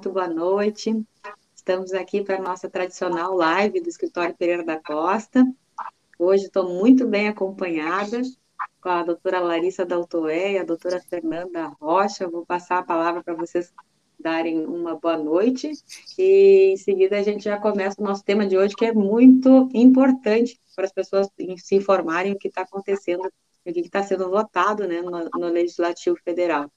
[0.00, 1.04] muito boa noite.
[1.54, 5.44] Estamos aqui para a nossa tradicional live do Escritório Pereira da Costa.
[6.18, 8.22] Hoje estou muito bem acompanhada
[8.80, 12.26] com a doutora Larissa Daltoé e a doutora Fernanda Rocha.
[12.26, 13.74] Vou passar a palavra para vocês
[14.18, 15.70] darem uma boa noite
[16.16, 19.68] e em seguida a gente já começa o nosso tema de hoje, que é muito
[19.74, 23.30] importante para as pessoas se informarem o que está acontecendo,
[23.66, 26.72] o que está sendo votado né, no, no Legislativo Federal.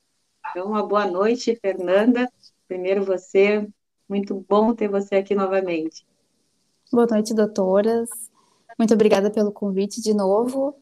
[0.50, 2.30] Então, uma boa noite, Fernanda.
[2.74, 3.70] Primeiro você,
[4.10, 6.04] muito bom ter você aqui novamente.
[6.92, 8.10] Boa noite, doutoras.
[8.80, 10.76] Muito obrigada pelo convite de novo.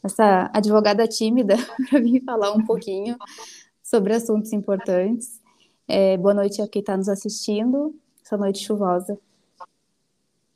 [0.00, 1.56] Essa advogada tímida
[1.90, 3.16] para vir falar um pouquinho
[3.82, 5.42] sobre assuntos importantes.
[5.88, 7.92] É, boa noite a quem está nos assistindo,
[8.24, 9.18] essa noite chuvosa.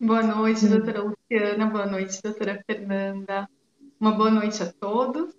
[0.00, 1.66] Boa noite, doutora Luciana.
[1.66, 3.50] Boa noite, doutora Fernanda.
[3.98, 5.34] Uma boa noite a todos.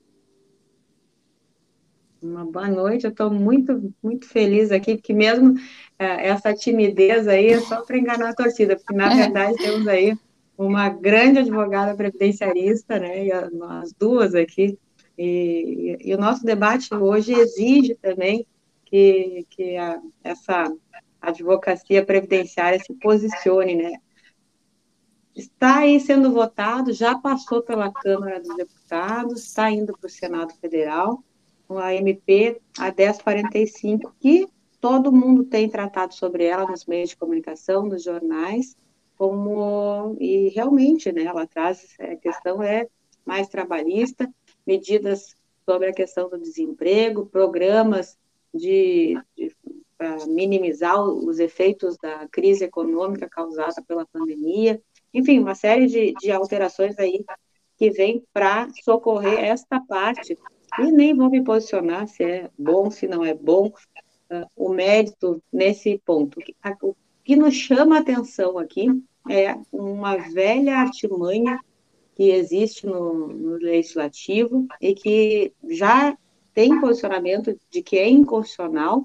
[2.23, 5.55] Uma boa noite, eu estou muito, muito feliz aqui, porque mesmo
[5.99, 9.15] é, essa timidez aí é só para enganar a torcida, porque na é.
[9.23, 10.17] verdade temos aí
[10.57, 14.79] uma grande advogada previdenciarista, né, e as duas aqui,
[15.17, 18.47] e, e, o nosso debate hoje exige também
[18.85, 20.73] que, que a, essa
[21.21, 23.91] advocacia previdenciária se posicione, né,
[25.35, 30.53] está aí sendo votado, já passou pela Câmara dos Deputados, está indo para o Senado
[30.53, 31.21] Federal,
[31.69, 34.47] a MP a 1045, que
[34.79, 38.75] todo mundo tem tratado sobre ela nos meios de comunicação, nos jornais,
[39.17, 42.87] como e realmente, né, ela traz a questão é
[43.25, 44.29] mais trabalhista,
[44.67, 48.17] medidas sobre a questão do desemprego, programas
[48.53, 49.55] de, de
[49.97, 54.81] para minimizar os efeitos da crise econômica causada pela pandemia,
[55.13, 57.23] enfim, uma série de, de alterações aí
[57.77, 60.37] que vem para socorrer esta parte
[60.79, 65.41] e nem vou me posicionar se é bom, se não é bom, uh, o mérito
[65.51, 66.39] nesse ponto.
[66.81, 68.87] O que nos chama a atenção aqui
[69.29, 71.59] é uma velha artimanha
[72.15, 76.17] que existe no, no legislativo e que já
[76.53, 79.03] tem posicionamento de que é inconstitucional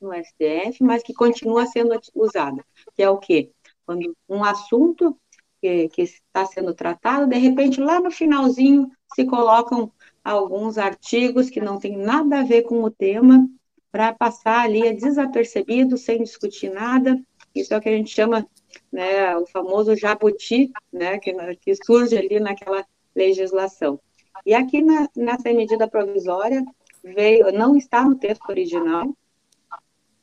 [0.00, 2.64] no STF, mas que continua sendo usada,
[2.94, 3.50] que é o quê?
[3.84, 5.18] Quando um assunto
[5.60, 9.90] que, que está sendo tratado, de repente, lá no finalzinho, se colocam
[10.24, 13.46] alguns artigos que não têm nada a ver com o tema,
[13.92, 17.16] para passar ali desapercebido, sem discutir nada.
[17.54, 18.44] Isso é o que a gente chama
[18.90, 22.84] né, o famoso jabuti, né, que, que surge ali naquela
[23.14, 24.00] legislação.
[24.44, 26.64] E aqui na, nessa medida provisória
[27.04, 29.14] veio, não está no texto original,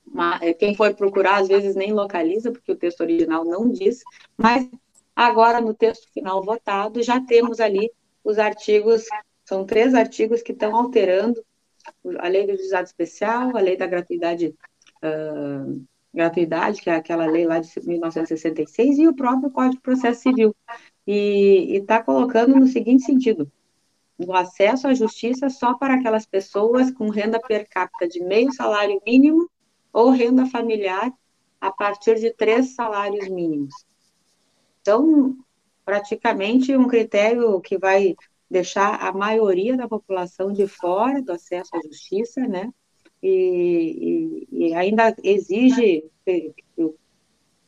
[0.06, 4.02] mas é, quem for procurar às vezes nem localiza, porque o texto original não diz,
[4.36, 4.70] mas
[5.16, 7.90] agora no texto final votado já temos ali
[8.22, 9.06] os artigos
[9.46, 11.44] são três artigos que estão alterando
[12.20, 14.56] a lei do juizado especial, a lei da gratuidade,
[15.04, 20.22] uh, gratuidade, que é aquela lei lá de 1966, e o próprio Código de Processo
[20.22, 20.56] Civil.
[21.08, 23.52] E está colocando no seguinte sentido:
[24.18, 29.02] o acesso à justiça só para aquelas pessoas com renda per capita de meio salário
[29.06, 29.50] mínimo
[29.92, 31.12] ou renda familiar
[31.60, 33.74] a partir de três salários mínimos.
[34.82, 35.38] Então,
[35.86, 38.16] praticamente um critério que vai
[38.52, 42.70] deixar a maioria da população de fora do acesso à justiça, né?
[43.24, 46.04] E, e, e ainda exige,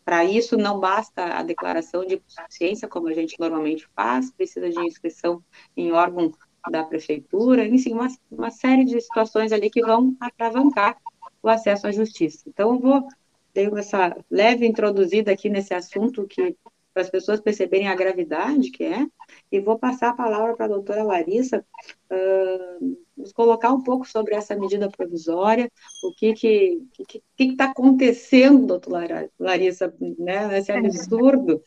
[0.04, 4.80] para isso não basta a declaração de suficiência, como a gente normalmente faz, precisa de
[4.82, 5.42] inscrição
[5.78, 6.34] em órgão
[6.70, 10.98] da prefeitura, enfim, uma, uma série de situações ali que vão atravancar
[11.42, 12.44] o acesso à justiça.
[12.48, 13.08] Então, eu vou
[13.54, 16.56] ter essa leve introduzida aqui nesse assunto que
[16.94, 19.06] para as pessoas perceberem a gravidade que é,
[19.52, 21.66] e vou passar a palavra para a doutora Larissa
[22.12, 25.72] uh, nos colocar um pouco sobre essa medida provisória,
[26.04, 30.78] o que que que está acontecendo, doutora Larissa, né, esse é.
[30.78, 31.62] absurdo.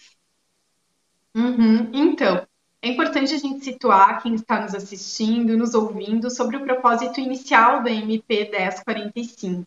[1.34, 1.90] Uhum.
[1.92, 2.46] Então,
[2.80, 7.82] é importante a gente situar quem está nos assistindo, nos ouvindo, sobre o propósito inicial
[7.82, 9.66] da MP 1045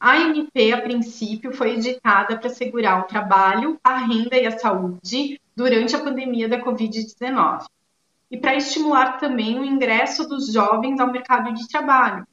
[0.00, 5.38] a MP, a princípio, foi editada para assegurar o trabalho, a renda e a saúde
[5.54, 7.66] durante a pandemia da Covid-19
[8.30, 12.26] e para estimular também o ingresso dos jovens ao mercado de trabalho.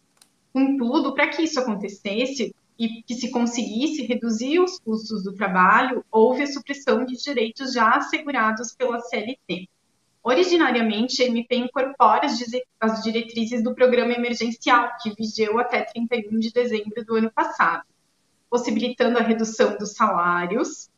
[0.53, 6.43] Contudo, para que isso acontecesse e que se conseguisse reduzir os custos do trabalho, houve
[6.43, 9.67] a supressão de direitos já assegurados pela CLT.
[10.29, 12.27] Originariamente, a MP incorpora
[12.81, 17.83] as diretrizes do programa emergencial, que vigeu até 31 de dezembro do ano passado,
[18.49, 20.89] possibilitando a redução dos salários,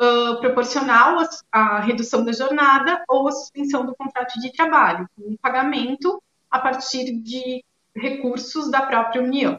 [0.00, 6.20] uh, proporcional à redução da jornada ou a suspensão do contrato de trabalho, com pagamento
[6.50, 7.64] a partir de
[7.94, 9.56] recursos da própria União.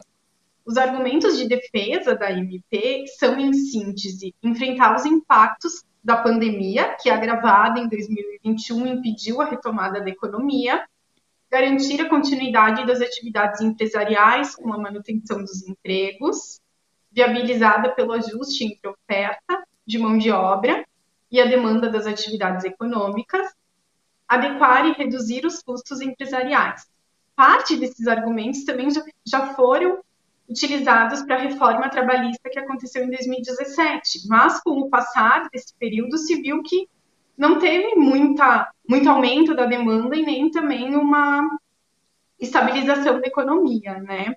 [0.66, 7.08] Os argumentos de defesa da MP são, em síntese, enfrentar os impactos da pandemia, que
[7.08, 10.86] agravada em 2021 impediu a retomada da economia,
[11.50, 16.60] garantir a continuidade das atividades empresariais com a manutenção dos empregos,
[17.10, 20.84] viabilizada pelo ajuste entre oferta de mão de obra
[21.30, 23.46] e a demanda das atividades econômicas,
[24.28, 26.86] adequar e reduzir os custos empresariais.
[27.34, 28.88] Parte desses argumentos também
[29.26, 30.02] já foram
[30.48, 36.18] utilizados para a reforma trabalhista que aconteceu em 2017, mas com o passar desse período
[36.18, 36.88] se viu que
[37.36, 41.48] não teve muita, muito aumento da demanda e nem também uma
[42.38, 44.36] estabilização da economia, né?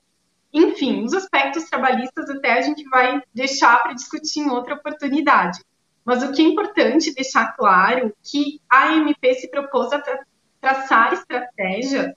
[0.54, 5.59] Enfim, os aspectos trabalhistas até a gente vai deixar para discutir em outra oportunidade.
[6.06, 10.19] Mas o que é importante deixar claro que a AMP se propôs a tra
[10.59, 12.13] traçar estratégias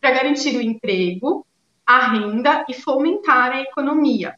[0.00, 1.46] para garantir o emprego,
[1.86, 4.36] a renda e fomentar a economia.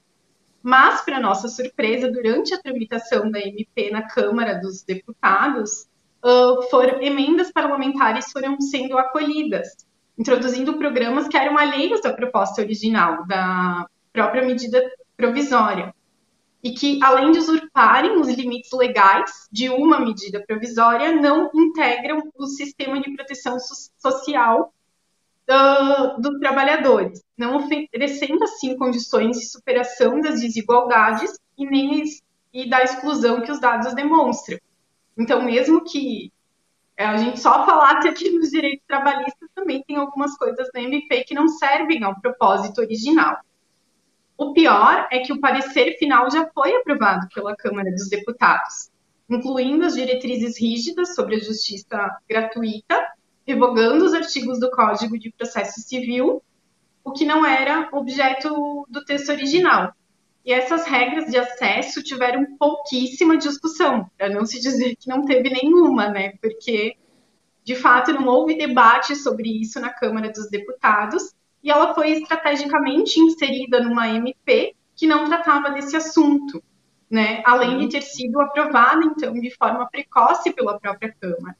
[0.62, 5.86] Mas, para nossa surpresa, durante a tramitação da MP na Câmara dos Deputados,
[6.24, 9.86] uh, foram, emendas parlamentares foram sendo acolhidas,
[10.18, 14.82] introduzindo programas que eram alheios da proposta original, da própria medida
[15.16, 15.94] provisória,
[16.62, 22.46] e que, além de usurparem os limites legais de uma medida provisória, não integram o
[22.46, 23.58] sistema de proteção
[23.98, 24.72] social
[26.18, 32.04] dos trabalhadores, não oferecendo, assim, condições de superação das desigualdades e nem
[32.52, 34.58] e da exclusão que os dados demonstram.
[35.18, 36.32] Então, mesmo que
[36.96, 41.24] é, a gente só falasse aqui nos direitos trabalhistas, também tem algumas coisas da MP
[41.24, 43.38] que não servem ao propósito original.
[44.36, 48.90] O pior é que o parecer final já foi aprovado pela Câmara dos Deputados,
[49.28, 53.13] incluindo as diretrizes rígidas sobre a justiça gratuita,
[53.46, 56.42] revogando os artigos do Código de Processo Civil,
[57.04, 59.92] o que não era objeto do texto original.
[60.44, 65.50] E essas regras de acesso tiveram pouquíssima discussão, para não se dizer que não teve
[65.50, 66.32] nenhuma, né?
[66.40, 66.96] Porque,
[67.62, 73.18] de fato, não houve debate sobre isso na Câmara dos Deputados, e ela foi estrategicamente
[73.18, 76.62] inserida numa MP que não tratava desse assunto,
[77.10, 77.42] né?
[77.46, 81.56] Além de ter sido aprovada, então, de forma precoce pela própria Câmara.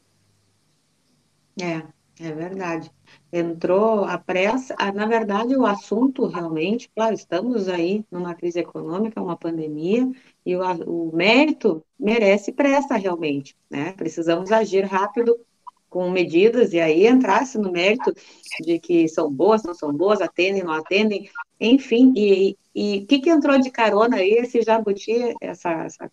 [1.60, 1.82] É,
[2.20, 2.90] é verdade.
[3.32, 9.36] Entrou a pressa, na verdade, o assunto realmente, claro, estamos aí numa crise econômica, uma
[9.36, 10.10] pandemia,
[10.44, 13.92] e o, o mérito merece pressa realmente, né?
[13.92, 15.36] Precisamos agir rápido
[15.88, 18.12] com medidas, e aí entrasse no mérito
[18.60, 21.30] de que são boas, não são boas, atendem, não atendem,
[21.60, 26.10] enfim, e o que, que entrou de carona aí, esse jabuti, essa, essa,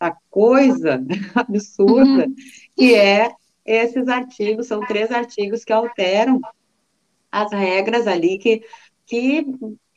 [0.00, 1.04] essa coisa
[1.34, 2.34] absurda, uhum.
[2.74, 3.30] que é
[3.68, 6.40] esses artigos, são três artigos que alteram
[7.30, 8.62] as regras ali, que,
[9.06, 9.46] que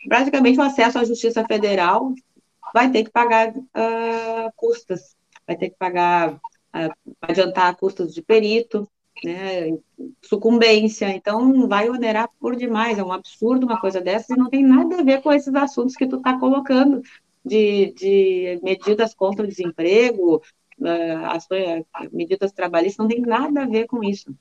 [0.07, 2.13] praticamente o acesso à Justiça Federal
[2.73, 5.15] vai ter que pagar uh, custas,
[5.47, 8.87] vai ter que pagar, uh, adiantar custos de perito,
[9.23, 9.77] né,
[10.21, 14.63] sucumbência, então vai onerar por demais, é um absurdo uma coisa dessas e não tem
[14.63, 17.01] nada a ver com esses assuntos que tu está colocando,
[17.43, 20.41] de, de medidas contra o desemprego,
[20.81, 24.31] uh, ações, medidas trabalhistas, não tem nada a ver com isso.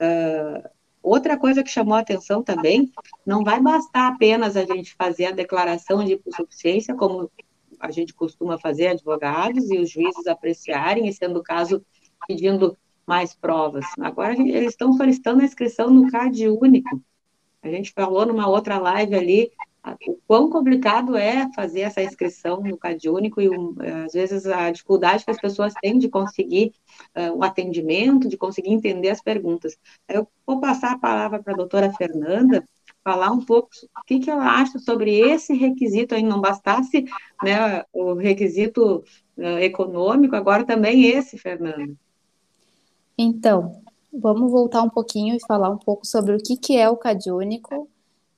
[0.00, 0.68] Uh,
[1.02, 2.92] outra coisa que chamou a atenção também,
[3.24, 7.30] não vai bastar apenas a gente fazer a declaração de insuficiência, como
[7.78, 11.84] a gente costuma fazer, advogados e os juízes apreciarem, e sendo o caso,
[12.26, 12.76] pedindo
[13.06, 13.84] mais provas.
[14.00, 17.00] Agora, eles estão solicitando a inscrição no CAD único.
[17.62, 19.52] A gente falou numa outra live ali
[20.08, 23.48] o quão complicado é fazer essa inscrição no CAD único e,
[24.04, 26.72] às vezes, a dificuldade que as pessoas têm de conseguir
[27.16, 29.76] uh, o atendimento, de conseguir entender as perguntas.
[30.08, 32.64] Eu vou passar a palavra para a doutora Fernanda,
[33.04, 37.04] falar um pouco o que, que ela acha sobre esse requisito aí, não bastasse
[37.42, 39.04] né, o requisito
[39.36, 41.94] uh, econômico, agora também esse, Fernanda.
[43.16, 46.96] Então, vamos voltar um pouquinho e falar um pouco sobre o que, que é o
[46.96, 47.88] CAD único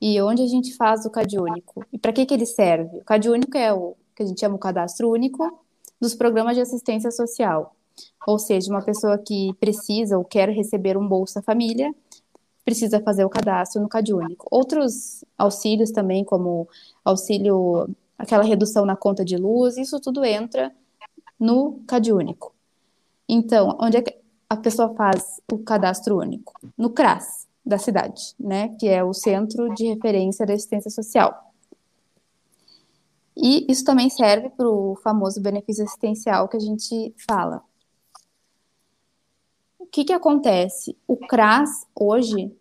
[0.00, 2.98] e onde a gente faz o CAD único e para que, que ele serve.
[2.98, 5.60] O CAD único é o que a gente chama o cadastro único
[6.00, 7.74] dos programas de assistência social.
[8.26, 11.92] Ou seja, uma pessoa que precisa ou quer receber um Bolsa Família
[12.64, 14.46] precisa fazer o cadastro no CAD único.
[14.50, 16.68] Outros auxílios também, como
[17.04, 17.88] auxílio,
[18.18, 20.70] aquela redução na conta de luz, isso tudo entra
[21.40, 22.54] no CAD único.
[23.28, 24.14] Então, onde é que
[24.48, 26.52] a pessoa faz o cadastro único?
[26.76, 31.52] No CRAS da cidade, né, que é o Centro de Referência da Assistência Social.
[33.36, 37.62] E isso também serve para o famoso benefício assistencial que a gente fala.
[39.78, 40.96] O que, que acontece?
[41.06, 42.56] O CRAS, hoje,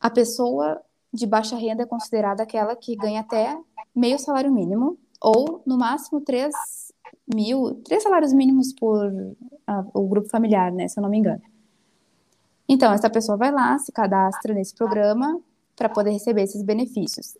[0.00, 0.80] a pessoa
[1.12, 3.58] de baixa renda é considerada aquela que ganha até
[3.94, 6.54] meio salário mínimo, ou no máximo três
[7.32, 9.12] mil, três salários mínimos por
[9.92, 11.42] o grupo familiar, né, se eu não me engano.
[12.72, 15.40] Então, essa pessoa vai lá, se cadastra nesse programa
[15.74, 17.36] para poder receber esses benefícios.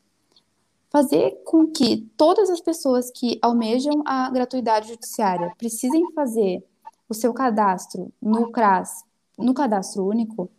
[0.89, 6.67] Fazer com que todas as pessoas que almejam a gratuidade judiciária precisem fazer
[7.09, 9.05] o seu cadastro no CRAS,
[9.39, 10.51] no cadastro único,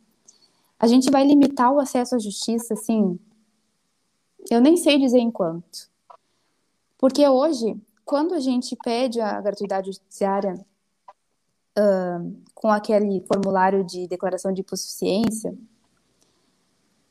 [0.80, 3.20] a gente vai limitar o acesso à justiça, assim,
[4.50, 5.90] eu nem sei dizer em quanto.
[6.98, 7.76] Porque hoje,
[8.06, 10.66] quando a gente pede a gratuidade judiciária
[11.78, 15.58] uh, com aquele formulário de declaração de hipossuficiência,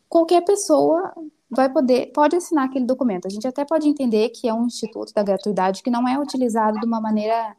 [0.08, 1.12] qualquer pessoa
[1.50, 3.26] vai poder, pode assinar aquele documento.
[3.26, 6.78] A gente até pode entender que é um instituto da gratuidade que não é utilizado
[6.78, 7.56] de uma maneira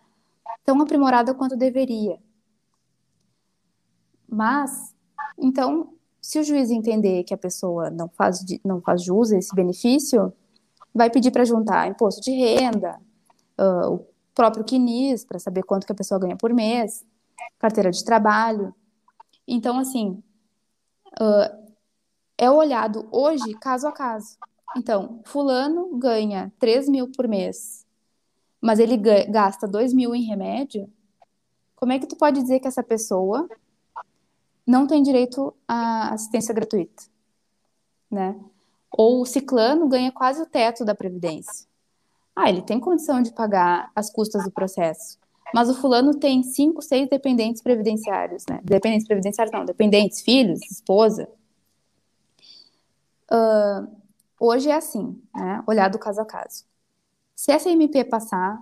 [0.64, 2.18] tão aprimorada quanto deveria.
[4.28, 4.96] Mas,
[5.38, 9.54] então, se o juiz entender que a pessoa não faz, não faz jus a esse
[9.54, 10.32] benefício,
[10.94, 12.98] vai pedir para juntar imposto de renda,
[13.60, 17.06] uh, próprio CNIS, para saber quanto que a pessoa ganha por mês,
[17.60, 18.74] carteira de trabalho.
[19.48, 20.24] Então, assim,
[21.20, 21.74] uh,
[22.38, 24.38] é olhado hoje caso a caso.
[24.76, 27.86] Então, fulano ganha 3 mil por mês,
[28.62, 30.90] mas ele gasta 2 mil em remédio,
[31.76, 33.50] como é que tu pode dizer que essa pessoa
[34.66, 37.04] não tem direito à assistência gratuita,
[38.10, 38.40] né?
[38.92, 41.68] Ou o ciclano ganha quase o teto da previdência.
[42.36, 45.18] Ah, ele tem condição de pagar as custas do processo,
[45.54, 48.60] mas o fulano tem cinco, seis dependentes previdenciários, né?
[48.64, 51.28] Dependentes previdenciários não, dependentes, filhos, esposa.
[53.32, 53.88] Uh,
[54.40, 55.64] hoje é assim, né?
[55.68, 56.66] Olhado caso a caso.
[57.36, 58.62] Se essa MP passar,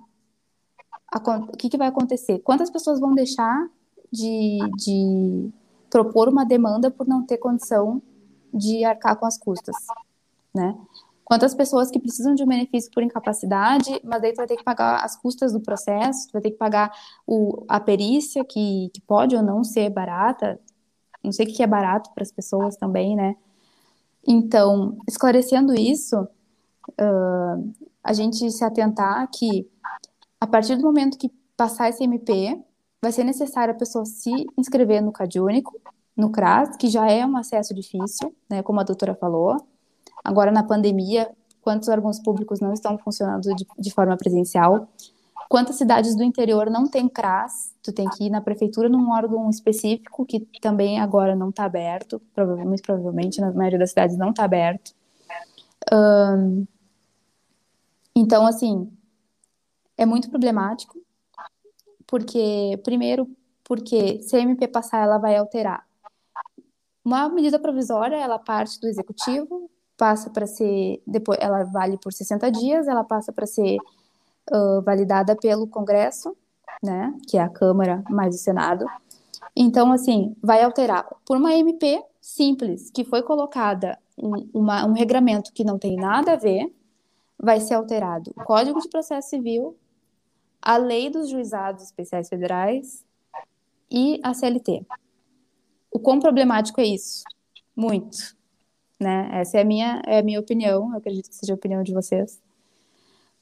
[1.11, 2.39] a, o que, que vai acontecer?
[2.39, 3.69] Quantas pessoas vão deixar
[4.11, 5.49] de, de
[5.89, 8.01] propor uma demanda por não ter condição
[8.53, 9.75] de arcar com as custas,
[10.53, 10.75] né?
[11.29, 14.63] Quantas pessoas que precisam de um benefício por incapacidade, mas daí tu vai ter que
[14.63, 16.91] pagar as custas do processo, tu vai ter que pagar
[17.27, 20.59] o, a perícia, que, que pode ou não ser barata,
[21.23, 23.35] não sei o que é barato para as pessoas também, né?
[24.27, 29.69] Então, esclarecendo isso, uh, a gente se atentar que,
[30.41, 32.59] a partir do momento que passar esse MP,
[32.99, 35.79] vai ser necessário a pessoa se inscrever no CadÚnico,
[36.17, 39.57] no CRAS, que já é um acesso difícil, né, como a doutora falou.
[40.23, 41.29] Agora, na pandemia,
[41.61, 44.87] quantos órgãos públicos não estão funcionando de, de forma presencial?
[45.49, 47.73] Quantas cidades do interior não tem CRAS?
[47.81, 52.21] Tu tem que ir na prefeitura num órgão específico, que também agora não está aberto,
[52.35, 54.93] provavelmente, provavelmente, na maioria das cidades não está aberto.
[55.91, 56.67] Um,
[58.15, 58.91] então, assim,
[59.97, 60.97] é muito problemático
[62.05, 63.29] porque, primeiro,
[63.63, 65.87] porque se a MP passar, ela vai alterar.
[67.03, 69.68] Uma medida provisória, ela parte do executivo,
[69.99, 73.75] passa para ser, depois, ela vale por 60 dias, ela passa para ser
[74.49, 76.35] uh, validada pelo Congresso,
[76.81, 78.85] né, que é a Câmara mais o Senado.
[79.53, 85.51] Então, assim, vai alterar por uma MP simples, que foi colocada um, uma, um regramento
[85.51, 86.73] que não tem nada a ver,
[87.37, 89.75] vai ser alterado o Código de Processo Civil,
[90.61, 93.03] a lei dos juizados especiais federais
[93.91, 94.85] e a CLT.
[95.91, 97.23] O quão problemático é isso?
[97.75, 98.38] Muito.
[98.99, 99.29] Né?
[99.31, 101.93] Essa é a minha, é a minha opinião, eu acredito que seja a opinião de
[101.93, 102.41] vocês.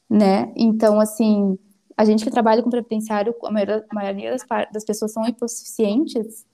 [0.08, 0.52] Né?
[0.56, 1.58] Então, assim,
[1.96, 6.46] a gente que trabalha com previdenciário, a maioria, a maioria das, das, pessoas são hipossuficientes,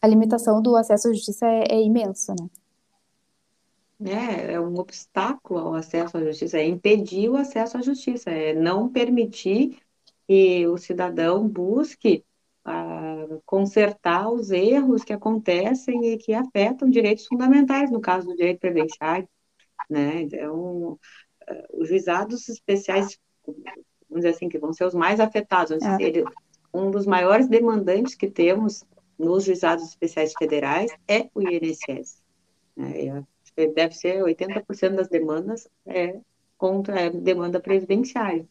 [0.00, 2.48] a limitação do acesso à justiça é, é imensa, né?
[4.02, 8.54] É, é um obstáculo ao acesso à justiça, é impedir o acesso à justiça, é
[8.54, 9.76] não permitir
[10.26, 12.24] que o cidadão busque
[12.66, 18.60] uh, consertar os erros que acontecem e que afetam direitos fundamentais, no caso do direito
[18.60, 19.28] previdenciário,
[19.88, 20.22] né?
[20.22, 20.98] Então, uh,
[21.80, 26.24] os juizados especiais, vamos dizer assim, que vão ser os mais afetados, é.
[26.72, 28.84] um dos maiores demandantes que temos
[29.18, 32.22] nos juizados especiais federais é o INSS.
[32.76, 33.24] Né?
[33.74, 36.18] deve ser 80% das demandas é
[36.56, 38.46] contra a demanda previdenciária.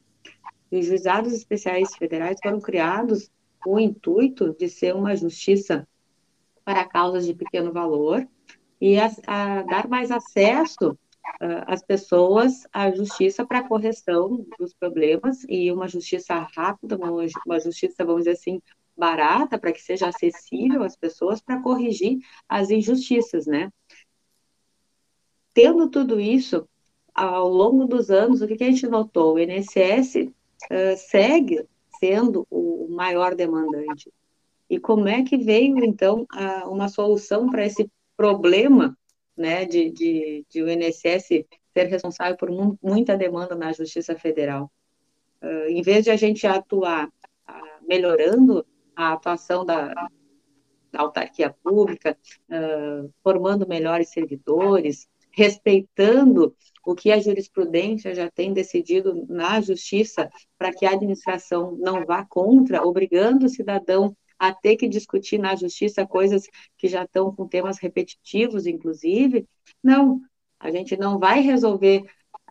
[0.72, 5.88] E os juizados especiais federais foram criados com o intuito de ser uma justiça
[6.64, 8.28] para causas de pequeno valor
[8.80, 15.46] e a, a dar mais acesso uh, às pessoas à justiça para correção dos problemas
[15.50, 18.62] e uma justiça rápida, uma, uma justiça, vamos dizer assim,
[18.98, 23.72] barata, para que seja acessível às pessoas para corrigir as injustiças, né?
[25.54, 26.68] tendo tudo isso,
[27.14, 29.34] ao longo dos anos, o que, que a gente notou?
[29.34, 31.68] O INSS uh, segue
[32.00, 34.12] sendo o maior demandante.
[34.70, 38.98] E como é que veio, então, a, uma solução para esse problema
[39.36, 42.50] né, de, de, de o INSS ser responsável por
[42.82, 44.72] muita demanda na Justiça Federal.
[45.42, 48.66] Uh, em vez de a gente atuar uh, melhorando
[48.96, 49.94] a atuação da,
[50.92, 52.18] da autarquia pública,
[52.50, 55.08] uh, formando melhores servidores,
[55.40, 56.54] respeitando
[56.86, 62.26] o que a jurisprudência já tem decidido na justiça para que a administração não vá
[62.26, 66.44] contra, obrigando o cidadão a ter que discutir na justiça coisas
[66.78, 69.48] que já estão com temas repetitivos, inclusive.
[69.82, 70.20] Não,
[70.60, 72.04] a gente não vai resolver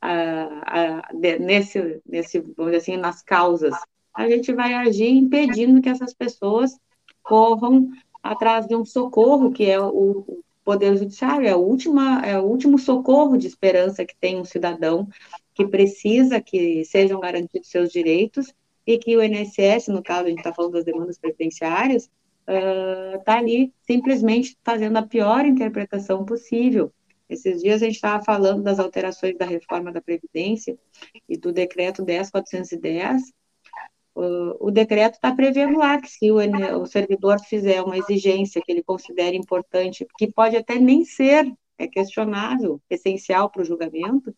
[0.02, 3.74] uh, uh, nesse, nesse, vamos dizer assim, nas causas.
[4.14, 6.78] A gente vai agir impedindo que essas pessoas
[7.22, 7.90] corram
[8.22, 13.38] atrás de um socorro, que é o, Poder Judiciário, é, última, é o último socorro
[13.38, 15.08] de esperança que tem um cidadão
[15.54, 18.52] que precisa que sejam garantidos seus direitos
[18.86, 22.10] e que o INSS, no caso, a gente está falando das demandas previdenciárias,
[22.46, 26.92] está uh, ali simplesmente fazendo a pior interpretação possível.
[27.30, 30.78] Esses dias a gente estava falando das alterações da reforma da Previdência
[31.26, 33.22] e do decreto 10.410,
[34.60, 36.38] o decreto está prevendo lá que se o,
[36.80, 41.86] o, servidor fizer uma exigência que ele considere importante, que pode até nem ser, é
[41.86, 44.34] questionável, essencial para o julgamento,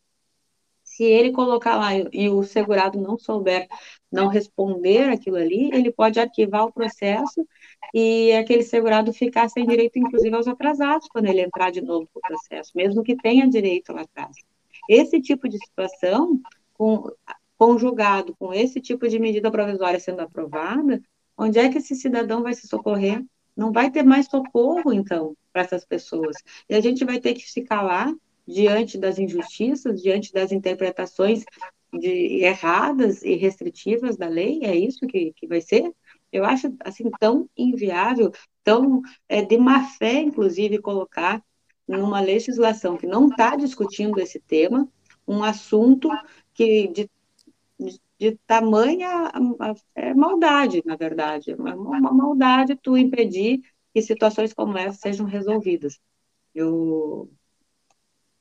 [0.82, 3.68] se ele colocar lá e o segurado não souber,
[4.10, 7.46] não responder aquilo ali, ele pode arquivar o processo
[7.94, 12.20] e aquele segurado ficar sem direito, inclusive, aos atrasados, quando ele entrar de novo no
[12.20, 14.36] processo, mesmo que tenha direito lá atrás.
[14.88, 16.40] Esse tipo de situação,
[16.74, 17.08] com,
[17.60, 20.98] conjugado com esse tipo de medida provisória sendo aprovada,
[21.36, 23.22] onde é que esse cidadão vai se socorrer?
[23.54, 26.38] Não vai ter mais socorro, então, para essas pessoas.
[26.70, 28.10] E a gente vai ter que se calar
[28.48, 31.44] diante das injustiças, diante das interpretações
[31.92, 34.60] de, erradas e restritivas da lei?
[34.62, 35.92] É isso que, que vai ser?
[36.32, 38.32] Eu acho, assim, tão inviável,
[38.64, 41.44] tão é, de má fé, inclusive, colocar
[41.86, 44.88] numa legislação que não está discutindo esse tema,
[45.28, 46.08] um assunto
[46.54, 47.10] que de
[48.18, 49.32] de tamanha
[49.94, 51.52] é, maldade, na verdade.
[51.52, 53.60] É uma, uma maldade tu impedir
[53.92, 55.98] que situações como essa sejam resolvidas.
[56.54, 57.30] Eu,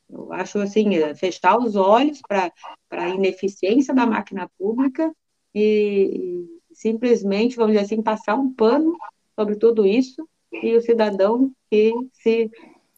[0.09, 2.51] eu acho assim, é, fechar os olhos para
[2.91, 5.13] a ineficiência da máquina pública
[5.53, 8.97] e, e, simplesmente, vamos dizer assim, passar um pano
[9.35, 12.51] sobre tudo isso e o cidadão que se,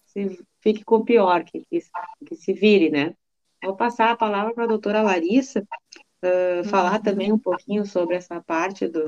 [0.07, 1.79] se fique com o pior, que, que,
[2.25, 3.15] que se vire, né?
[3.63, 5.63] Vou passar a palavra para a doutora Larissa,
[6.23, 9.05] uh, falar também um pouquinho sobre essa parte do,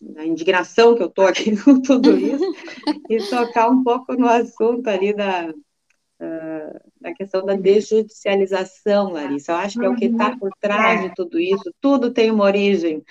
[0.00, 2.44] da indignação que eu estou aqui com tudo isso
[3.10, 9.52] e tocar um pouco no assunto ali da, uh, da questão da desjudicialização, Larissa.
[9.52, 11.72] Eu acho que é o que está por trás de tudo isso.
[11.80, 13.02] Tudo tem uma origem.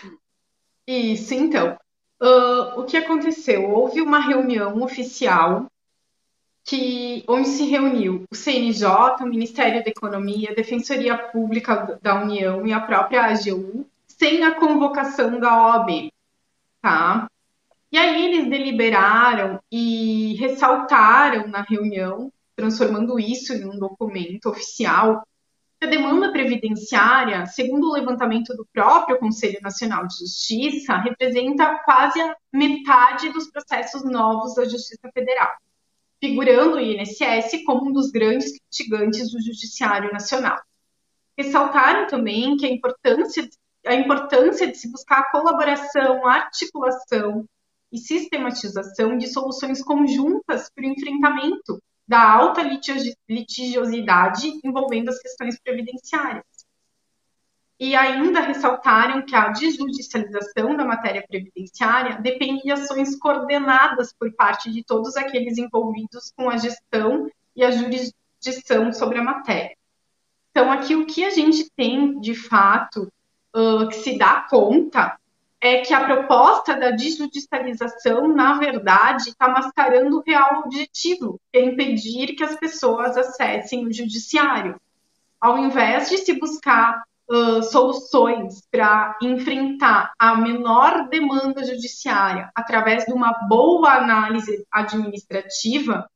[0.88, 1.78] Isso, então.
[2.22, 3.70] Uh, o que aconteceu?
[3.70, 5.68] Houve uma reunião oficial
[6.66, 8.88] que, onde se reuniu o CNJ,
[9.22, 14.56] o Ministério da Economia, a Defensoria Pública da União e a própria AGU, sem a
[14.56, 16.10] convocação da OAB,
[16.82, 17.28] tá?
[17.92, 25.22] E aí eles deliberaram e ressaltaram na reunião, transformando isso em um documento oficial,
[25.80, 32.20] que a demanda previdenciária, segundo o levantamento do próprio Conselho Nacional de Justiça, representa quase
[32.20, 35.54] a metade dos processos novos da Justiça Federal
[36.26, 40.58] figurando o INSS como um dos grandes litigantes do Judiciário Nacional.
[41.38, 43.48] Ressaltaram também que a importância,
[43.86, 47.46] a importância de se buscar a colaboração, a articulação
[47.92, 52.62] e sistematização de soluções conjuntas para o enfrentamento da alta
[53.30, 56.46] litigiosidade envolvendo as questões previdenciárias
[57.80, 64.72] e ainda ressaltaram que a desjudicialização da matéria previdenciária depende de ações coordenadas por parte
[64.72, 69.76] de todos aqueles envolvidos com a gestão e a jurisdição sobre a matéria.
[70.52, 73.12] Então, aqui o que a gente tem, de fato,
[73.54, 75.18] uh, que se dá conta
[75.60, 81.66] é que a proposta da desjudicialização, na verdade, está mascarando o real objetivo, que é
[81.66, 84.80] impedir que as pessoas acessem o judiciário.
[85.42, 93.14] Ao invés de se buscar uh, soluções para enfrentar a menor demanda judiciária através de
[93.14, 96.10] uma boa análise administrativa,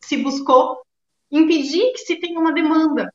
[0.00, 0.82] se buscou
[1.30, 3.12] impedir que se tenha uma demanda.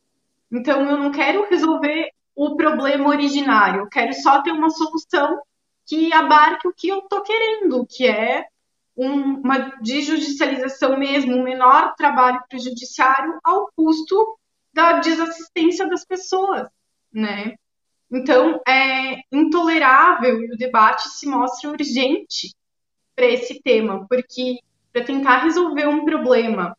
[0.51, 5.39] Então, eu não quero resolver o problema originário, eu quero só ter uma solução
[5.85, 8.45] que abarque o que eu estou querendo, que é
[8.95, 14.37] um, uma desjudicialização mesmo, um menor trabalho para o judiciário ao custo
[14.73, 16.67] da desassistência das pessoas
[17.11, 17.55] né?
[18.11, 22.55] Então, é intolerável e o debate se mostra urgente
[23.15, 24.59] para esse tema, porque
[24.93, 26.75] para tentar resolver um problema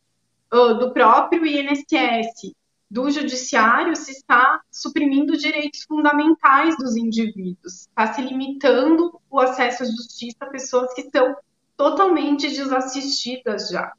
[0.51, 2.55] do próprio INSS,
[2.91, 9.87] do judiciário, se está suprimindo direitos fundamentais dos indivíduos, está se limitando o acesso à
[9.87, 11.37] justiça a pessoas que estão
[11.77, 13.93] totalmente desassistidas já.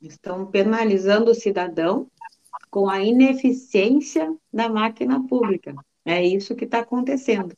[0.00, 2.06] Estão penalizando o cidadão
[2.70, 5.74] com a ineficiência da máquina pública.
[6.04, 7.54] É isso que está acontecendo.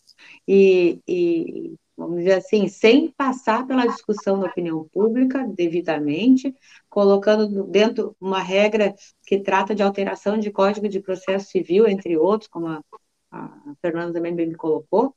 [0.46, 6.54] E, e, vamos dizer assim, sem passar pela discussão da opinião pública devidamente,
[6.88, 8.94] colocando dentro uma regra
[9.26, 12.82] que trata de alteração de código de processo civil, entre outros, como a,
[13.30, 15.14] a Fernanda também bem me colocou,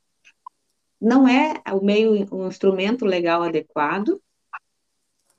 [1.00, 4.20] não é o meio, um instrumento legal adequado,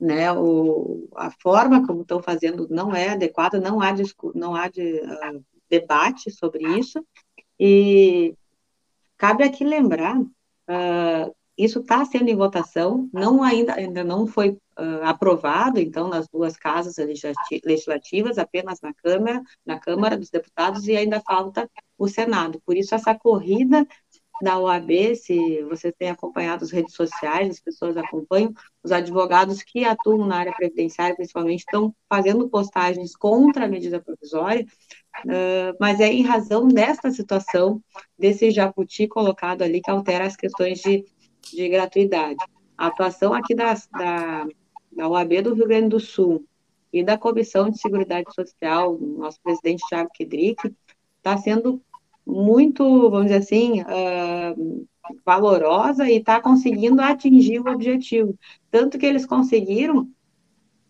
[0.06, 3.94] né, o, a forma como estão fazendo não é adequada, não há,
[4.36, 7.04] não há de, uh, debate sobre isso,
[7.60, 8.36] e
[9.18, 15.04] cabe aqui lembrar, uh, isso está sendo em votação, não ainda, ainda não foi uh,
[15.04, 16.96] aprovado, então, nas duas casas
[17.64, 22.62] legislativas, apenas na Câmara, na Câmara dos Deputados, e ainda falta o Senado.
[22.66, 23.88] Por isso, essa corrida
[24.42, 29.86] da OAB, se vocês têm acompanhado as redes sociais, as pessoas acompanham, os advogados que
[29.86, 34.66] atuam na área previdenciária, principalmente, estão fazendo postagens contra a medida provisória,
[35.26, 37.82] uh, mas é em razão desta situação,
[38.20, 41.06] desse jabuti colocado ali, que altera as questões de,
[41.54, 42.44] de gratuidade.
[42.78, 44.48] A atuação aqui da, da,
[44.92, 46.46] da OAB do Rio Grande do Sul
[46.92, 50.74] e da Comissão de Seguridade Social, nosso presidente Tiago Kedrick,
[51.18, 51.82] está sendo
[52.26, 54.88] muito, vamos dizer assim, uh,
[55.26, 58.38] valorosa e está conseguindo atingir o objetivo.
[58.72, 60.10] Tanto que eles conseguiram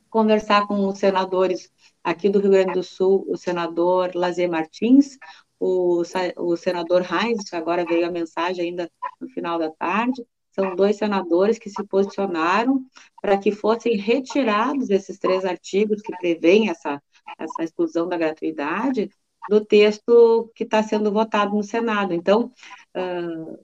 [0.10, 1.70] conversar com os senadores
[2.04, 5.18] aqui do Rio Grande do Sul, o senador Lazer Martins,
[5.60, 6.04] o,
[6.38, 11.60] o senador Heinz, agora veio a mensagem ainda no final da tarde, são dois senadores
[11.60, 12.86] que se posicionaram
[13.22, 17.02] para que fossem retirados esses três artigos que prevêem essa,
[17.38, 19.10] essa exclusão da gratuidade
[19.50, 22.14] do texto que está sendo votado no Senado.
[22.14, 22.52] Então,
[22.96, 23.60] uh,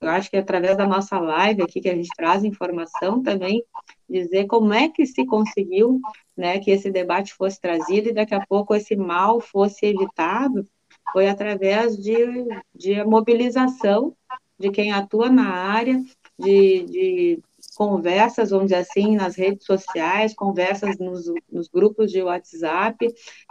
[0.00, 3.64] eu acho que através da nossa live aqui, que a gente traz informação também,
[4.08, 6.00] dizer como é que se conseguiu
[6.36, 10.68] né, que esse debate fosse trazido e daqui a pouco esse mal fosse evitado,
[11.12, 12.16] foi através de,
[12.74, 14.14] de mobilização
[14.58, 16.02] de quem atua na área,
[16.38, 17.42] de, de
[17.74, 23.06] conversas, vamos dizer assim, nas redes sociais, conversas nos, nos grupos de WhatsApp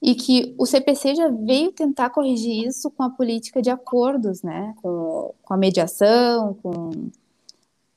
[0.01, 4.73] e que o CPC já veio tentar corrigir isso com a política de acordos, né,
[4.81, 6.91] com, com a mediação, com,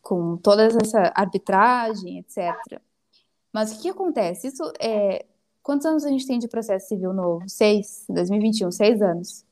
[0.01, 2.81] com toda essa arbitragem, etc.
[3.53, 4.49] Mas o que acontece?
[4.49, 5.25] Isso é.
[5.63, 7.45] Quantos anos a gente tem de processo civil novo?
[7.47, 9.45] Seis, 2021, seis anos.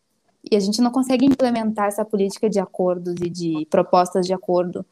[0.51, 4.87] E a gente não consegue implementar essa política de acordos e de propostas de acordo.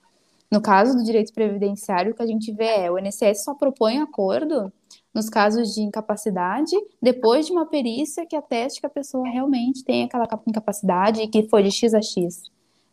[0.50, 3.98] No caso do direito previdenciário, o que a gente vê é o INSS só propõe
[3.98, 4.70] acordo
[5.14, 10.02] nos casos de incapacidade, depois de uma perícia que ateste que a pessoa realmente tem
[10.02, 12.50] aquela incapacidade e que foi de X a X,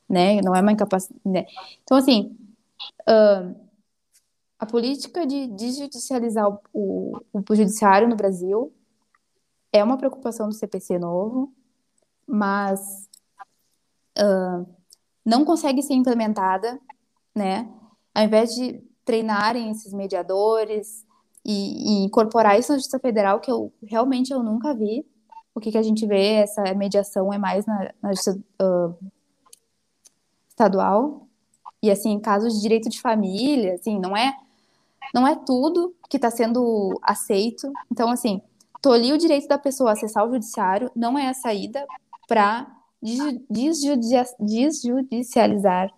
[0.08, 0.40] né?
[0.42, 1.20] Não é uma incapacidade.
[1.26, 1.46] Né?
[1.84, 2.38] Então, assim,
[3.10, 3.56] uh,
[4.60, 7.18] a política de desjudicializar o, o,
[7.50, 8.72] o judiciário no Brasil
[9.74, 11.52] é uma preocupação do CPC novo,
[12.28, 13.10] mas
[14.20, 14.68] uh,
[15.26, 16.80] não consegue ser implementada,
[17.34, 17.68] né?
[18.14, 21.06] Ao invés de treinarem esses mediadores,
[21.46, 25.06] e, e, incorporar isso na Justiça Federal, que eu realmente eu nunca vi.
[25.54, 28.96] o que, que a gente vê, essa mediação é mais na, na uh,
[30.48, 31.28] estadual,
[31.84, 34.38] e assim, casos de direito de família, assim, não é
[35.14, 37.72] não é tudo que está sendo aceito.
[37.92, 38.42] Então, assim,
[38.82, 41.86] tolir o direito da pessoa a acessar o judiciário não é a saída
[42.28, 42.68] para
[43.50, 45.92] desjudicializar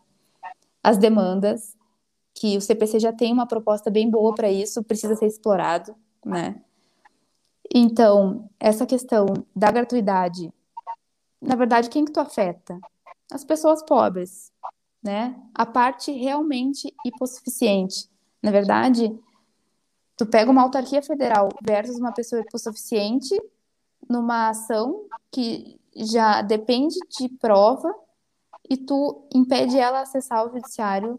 [0.81, 1.72] as demandas,
[2.43, 6.61] que o CPC já tem uma proposta bem boa para isso, precisa ser explorado, né?
[7.73, 10.53] Então, essa questão da gratuidade,
[11.41, 12.77] na verdade, quem que tu afeta?
[13.31, 14.51] As pessoas pobres,
[15.01, 15.41] né?
[15.55, 18.09] A parte realmente hipossuficiente.
[18.41, 19.17] Na verdade,
[20.17, 23.41] tu pega uma autarquia federal versus uma pessoa hipossuficiente
[24.09, 27.95] numa ação que já depende de prova
[28.69, 31.17] e tu impede ela acessar o judiciário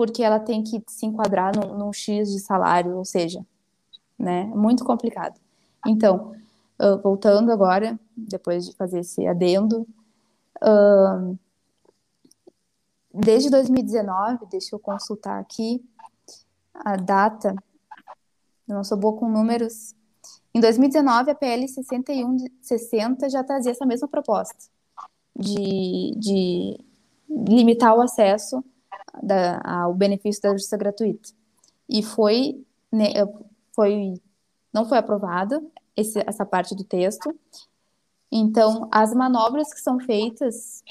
[0.00, 3.44] porque ela tem que se enquadrar num, num X de salário, ou seja,
[4.18, 4.44] né?
[4.44, 5.38] Muito complicado.
[5.86, 6.34] Então,
[6.80, 9.86] uh, voltando agora, depois de fazer esse adendo,
[10.62, 11.38] uh,
[13.12, 15.84] desde 2019, deixa eu consultar aqui
[16.74, 17.54] a data,
[18.66, 19.94] eu não sou boa com números.
[20.54, 24.70] Em 2019, a PL 6160 já trazia essa mesma proposta
[25.38, 26.80] de, de
[27.28, 28.64] limitar o acesso
[29.22, 31.30] da, benefício da justiça gratuita.
[31.88, 33.12] E foi, né,
[33.74, 34.20] foi
[34.72, 35.60] não foi aprovada
[35.96, 37.34] essa parte do texto.
[38.30, 40.82] Então, as manobras que são feitas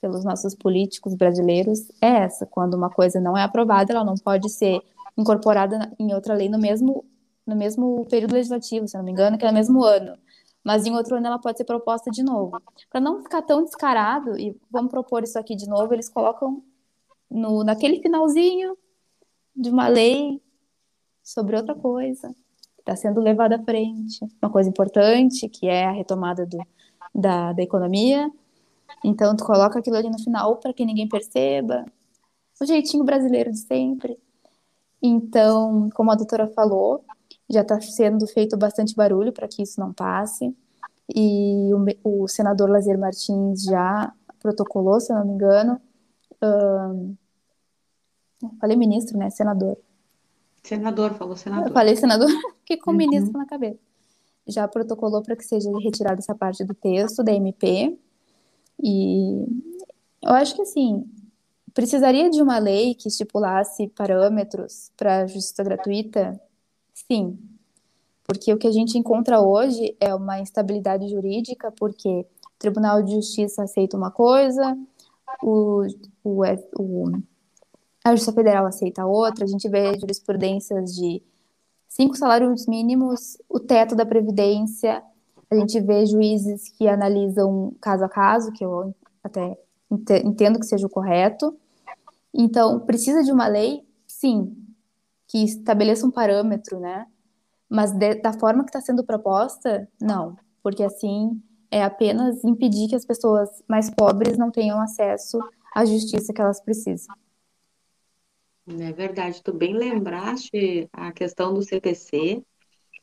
[0.00, 4.48] pelos nossos políticos brasileiros é essa: quando uma coisa não é aprovada, ela não pode
[4.48, 4.80] ser
[5.16, 7.04] incorporada em outra lei no mesmo,
[7.46, 10.16] no mesmo período legislativo, se não me engano, que é no mesmo ano.
[10.64, 12.60] Mas em outro ano ela pode ser proposta de novo.
[12.90, 16.62] Para não ficar tão descarado, e vamos propor isso aqui de novo, eles colocam
[17.30, 18.76] no, naquele finalzinho
[19.54, 20.40] de uma lei
[21.22, 22.34] sobre outra coisa
[22.90, 24.18] está sendo levada à frente.
[24.42, 26.58] Uma coisa importante, que é a retomada do,
[27.14, 28.30] da, da economia.
[29.04, 31.84] Então, tu coloca aquilo ali no final para que ninguém perceba.
[32.60, 34.18] O jeitinho brasileiro de sempre.
[35.02, 37.04] Então, como a doutora falou,
[37.48, 40.54] já está sendo feito bastante barulho para que isso não passe.
[41.14, 41.70] E
[42.04, 45.80] o, o, senador Lazer Martins já protocolou, se eu não me engano.
[46.42, 47.16] Um,
[48.60, 49.30] falei ministro, né?
[49.30, 49.78] Senador.
[50.62, 51.68] Senador, falou senador.
[51.68, 52.28] Eu falei senador,
[52.64, 52.96] que com uhum.
[52.96, 53.78] ministro na cabeça.
[54.46, 57.98] Já protocolou para que seja retirada essa parte do texto da MP.
[58.82, 59.44] E
[60.22, 61.04] eu acho que, assim,
[61.74, 66.40] precisaria de uma lei que estipulasse parâmetros para justiça gratuita?
[66.92, 67.38] Sim.
[68.24, 72.26] Porque o que a gente encontra hoje é uma instabilidade jurídica, porque o
[72.58, 74.76] Tribunal de Justiça aceita uma coisa,
[75.42, 75.86] o,
[76.24, 76.42] o,
[76.78, 77.12] o
[78.04, 81.22] a Justiça Federal aceita outra, a gente vê jurisprudências de
[81.88, 85.02] cinco salários mínimos, o teto da Previdência,
[85.50, 89.58] a gente vê juízes que analisam caso a caso, que eu até
[89.90, 91.56] entendo que seja o correto.
[92.32, 93.86] Então, precisa de uma lei?
[94.06, 94.54] Sim,
[95.26, 97.06] que estabeleça um parâmetro, né?
[97.68, 102.96] Mas de, da forma que está sendo proposta, não, porque assim é apenas impedir que
[102.96, 105.38] as pessoas mais pobres não tenham acesso
[105.74, 107.14] à justiça que elas precisam.
[108.66, 112.42] É verdade, tu bem lembraste a questão do CPC,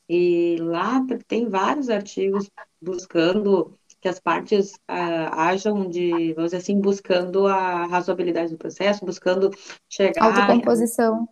[0.08, 2.48] e lá tem vários artigos
[2.80, 9.04] buscando que as partes uh, hajam de, vamos dizer assim, buscando a razoabilidade do processo,
[9.04, 9.50] buscando
[9.88, 10.22] chegar...
[10.22, 11.28] Autocomposição.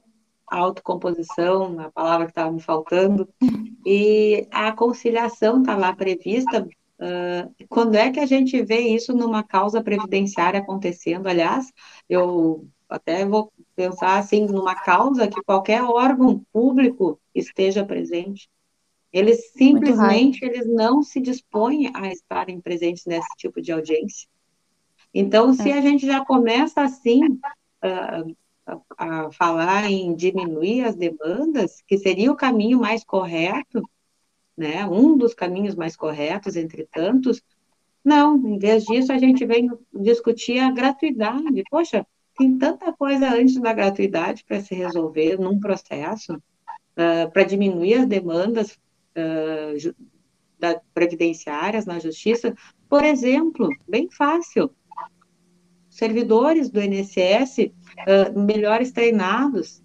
[0.51, 3.29] A, autocomposição, a palavra que estava me faltando,
[3.87, 6.67] e a conciliação está lá prevista,
[7.05, 11.27] uh, quando é que a gente vê isso numa causa previdenciária acontecendo?
[11.27, 11.73] Aliás,
[12.09, 18.49] eu até vou pensar assim numa causa que qualquer órgão público esteja presente.
[19.13, 24.29] Eles simplesmente eles não se dispõem a estarem presentes nesse tipo de audiência.
[25.13, 25.79] Então, se é.
[25.79, 28.37] a gente já começa assim uh,
[28.67, 33.81] a, a falar em diminuir as demandas, que seria o caminho mais correto,
[34.57, 34.87] né?
[34.87, 37.43] Um dos caminhos mais corretos entre tantos,
[38.05, 41.65] não, em vez disso, a gente vem discutir a gratuidade.
[41.71, 47.95] Poxa, tem tanta coisa antes da gratuidade para se resolver num processo, uh, para diminuir
[47.95, 48.79] as demandas
[49.17, 49.95] uh,
[50.59, 52.55] da, previdenciárias na justiça.
[52.91, 54.71] Por exemplo, bem fácil,
[55.89, 57.73] servidores do INSS uh,
[58.07, 59.83] ah, melhores treinados,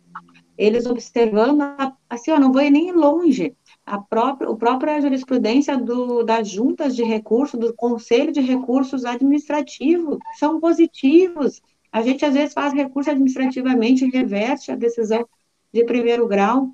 [0.58, 1.62] eles observando,
[2.10, 3.56] assim, eu não vou nem longe,
[3.90, 10.20] a própria, a própria jurisprudência do, das juntas de recursos, do Conselho de Recursos Administrativos,
[10.38, 11.60] são positivos,
[11.92, 15.28] a gente, às vezes, faz recurso administrativamente e reverte a decisão
[15.74, 16.70] de primeiro grau.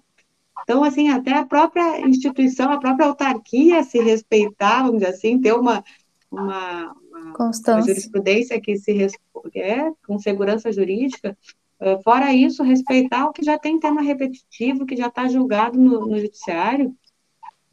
[0.64, 5.54] Então, assim, até a própria instituição, a própria autarquia se respeitar, vamos dizer assim, ter
[5.54, 5.82] uma,
[6.30, 9.08] uma, uma, uma jurisprudência que se
[9.56, 11.38] é, com segurança jurídica.
[11.80, 16.08] Uh, fora isso, respeitar o que já tem tema repetitivo, que já está julgado no,
[16.08, 16.94] no judiciário,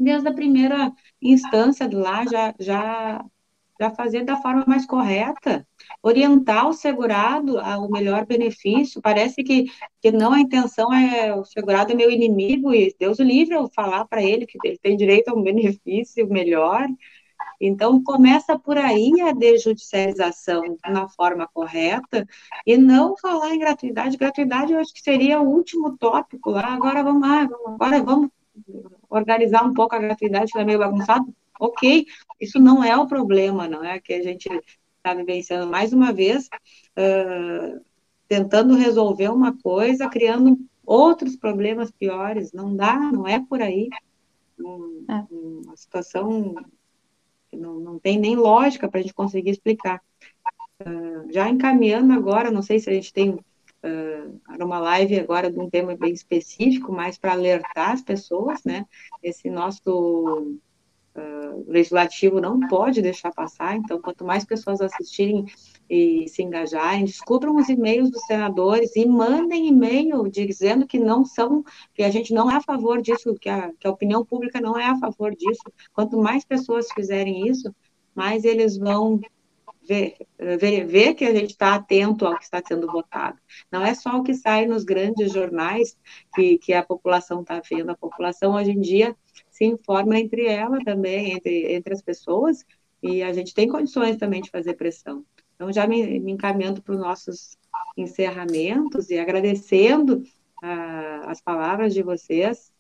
[0.03, 3.25] desde a primeira instância do lá, já, já,
[3.81, 5.67] já fazer da forma mais correta,
[6.03, 9.01] orientar o segurado ao melhor benefício.
[9.01, 9.67] Parece que,
[10.01, 13.69] que não a intenção é o segurado é meu inimigo e Deus o livre eu
[13.75, 16.87] falar para ele que ele tem direito a um benefício melhor.
[17.61, 22.27] Então, começa por aí a desjudicialização na forma correta
[22.67, 24.17] e não falar em gratuidade.
[24.17, 26.75] Gratuidade eu acho que seria o último tópico lá.
[26.75, 28.31] Agora vamos lá, agora vamos
[29.13, 31.27] organizar um pouco a gratuidade, que é meio bagunçado.
[31.61, 32.07] Ok,
[32.41, 34.49] isso não é o problema, não é que a gente
[34.97, 36.49] está vivenciando mais uma vez,
[36.99, 37.81] uh,
[38.27, 42.53] tentando resolver uma coisa, criando outros problemas piores.
[42.53, 43.89] Não dá, não é por aí.
[44.59, 45.27] Um, é.
[45.31, 46.55] Uma situação
[47.51, 50.01] que não, não tem nem lógica para a gente conseguir explicar.
[50.81, 53.39] Uh, já encaminhando agora, não sei se a gente tem
[53.85, 58.87] uh, uma live agora de um tema bem específico, mas para alertar as pessoas, né?
[59.23, 60.57] Esse nosso
[61.17, 65.45] uh, legislativo não pode deixar passar, então, quanto mais pessoas assistirem
[65.89, 71.65] e se engajarem, descubram os e-mails dos senadores e mandem e-mail dizendo que não são,
[71.95, 74.79] que a gente não é a favor disso, que a, que a opinião pública não
[74.79, 75.63] é a favor disso.
[75.93, 77.75] Quanto mais pessoas fizerem isso,
[78.15, 79.21] mais eles vão
[79.87, 83.39] ver, ver, ver que a gente está atento ao que está sendo votado.
[83.71, 85.97] Não é só o que sai nos grandes jornais
[86.35, 87.91] que, que a população está vendo.
[87.91, 89.17] A população, hoje em dia,
[89.51, 92.65] se informa entre ela também, entre, entre as pessoas,
[93.03, 95.25] e a gente tem condições também de fazer pressão.
[95.55, 97.57] Então, já me, me encaminhando para os nossos
[97.97, 100.23] encerramentos e agradecendo
[100.63, 102.73] ah, as palavras de vocês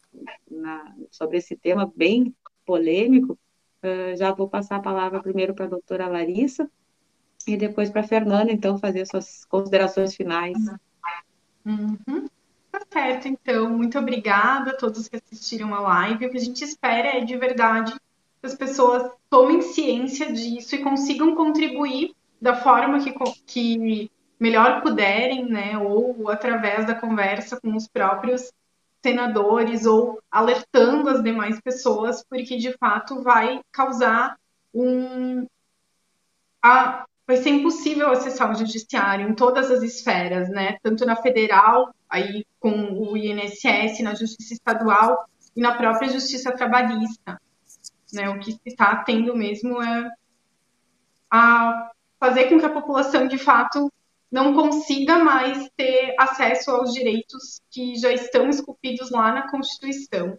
[0.51, 2.35] na, sobre esse tema bem
[2.65, 3.38] polêmico,
[3.83, 6.71] uh, já vou passar a palavra primeiro para a doutora Larissa,
[7.46, 10.57] e depois para a Fernanda, então, fazer suas considerações finais.
[11.64, 12.28] Uhum.
[12.70, 13.70] Tá certo, então.
[13.70, 16.26] Muito obrigada a todos que assistiram a live.
[16.26, 20.83] O que a gente espera é, de verdade, que as pessoas tomem ciência disso e
[20.83, 23.12] consigam contribuir da forma que,
[23.46, 25.78] que melhor puderem, né?
[25.78, 28.52] Ou através da conversa com os próprios
[29.02, 34.37] senadores ou alertando as demais pessoas, porque de fato vai causar
[34.72, 35.46] um,
[36.62, 40.77] a, vai ser impossível acessar o judiciário em todas as esferas, né?
[40.83, 45.25] Tanto na federal, aí com o INSS, na justiça estadual
[45.57, 47.40] e na própria justiça trabalhista,
[48.12, 48.29] né?
[48.29, 50.11] O que está tendo mesmo é
[51.31, 51.90] a
[52.21, 53.90] fazer com que a população de fato
[54.31, 60.38] não consiga mais ter acesso aos direitos que já estão esculpidos lá na Constituição.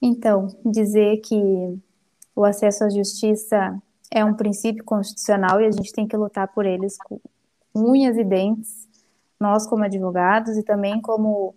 [0.00, 1.80] Então, dizer que
[2.34, 6.66] o acesso à justiça é um princípio constitucional e a gente tem que lutar por
[6.66, 7.20] eles com
[7.74, 8.88] unhas e dentes,
[9.40, 11.54] nós como advogados e também como,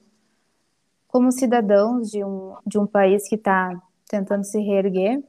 [1.07, 5.23] como cidadãos de um, de um país que está tentando se reerguer.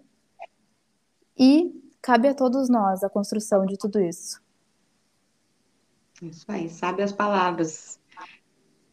[1.39, 4.41] E cabe a todos nós a construção de tudo isso.
[6.23, 8.01] Isso aí, sabe as palavras.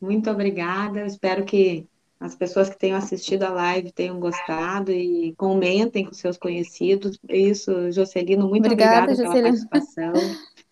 [0.01, 1.87] Muito obrigada, espero que
[2.23, 7.19] as pessoas que tenham assistido a live tenham gostado e comentem com seus conhecidos.
[7.27, 10.13] Isso, Jocelino, muito obrigada, obrigada pela participação.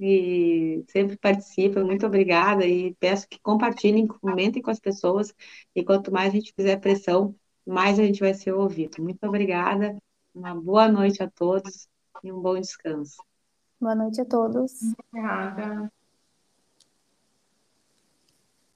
[0.00, 2.64] E sempre participa, muito obrigada.
[2.64, 5.34] E peço que compartilhem, comentem com as pessoas.
[5.74, 7.34] E quanto mais a gente fizer pressão,
[7.66, 9.02] mais a gente vai ser ouvido.
[9.02, 10.00] Muito obrigada.
[10.32, 11.88] Uma boa noite a todos
[12.22, 13.16] e um bom descanso.
[13.80, 14.70] Boa noite a todos.
[15.12, 15.90] Obrigada.